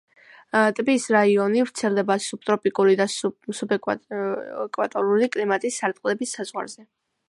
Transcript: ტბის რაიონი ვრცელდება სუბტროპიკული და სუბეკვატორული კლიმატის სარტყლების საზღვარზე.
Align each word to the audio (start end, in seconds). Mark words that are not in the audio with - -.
ტბის 0.77 1.03
რაიონი 1.15 1.61
ვრცელდება 1.67 2.17
სუბტროპიკული 2.29 2.97
და 3.03 3.09
სუბეკვატორული 3.17 5.33
კლიმატის 5.37 5.81
სარტყლების 5.83 6.37
საზღვარზე. 6.41 6.89